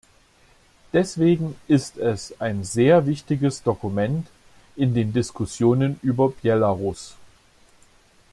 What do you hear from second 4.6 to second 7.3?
in den Diskussionen über Belarus.